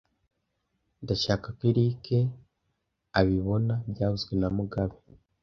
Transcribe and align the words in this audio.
Ndashaka 1.03 1.47
ko 1.57 1.61
Eric 1.69 2.05
abibona 3.19 3.73
byavuzwe 3.91 4.33
na 4.41 4.47
mugabe 4.55 4.97